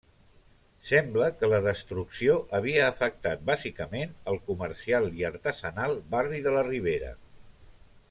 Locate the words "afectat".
2.93-3.45